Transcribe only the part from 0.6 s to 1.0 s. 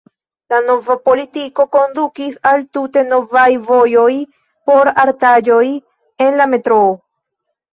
nova